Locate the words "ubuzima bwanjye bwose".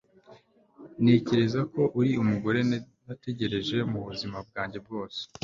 3.99-5.19